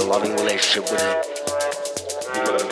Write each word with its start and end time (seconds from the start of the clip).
a 0.00 0.04
loving 0.04 0.32
relationship 0.32 0.90
with 0.90 1.00
him. 1.00 2.69